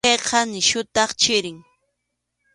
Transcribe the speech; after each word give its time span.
Chayqa 0.07 0.39
nisyutaq 0.49 1.09
chiri. 1.21 1.53